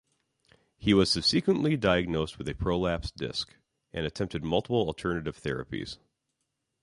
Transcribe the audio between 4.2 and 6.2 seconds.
multiple alternative therapies.